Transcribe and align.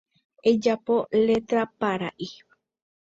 Ejapo 0.49 0.95
letra 1.25 1.61
paraʼi. 1.79 2.27